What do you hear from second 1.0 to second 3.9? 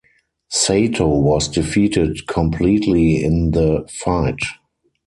was defeated completely in the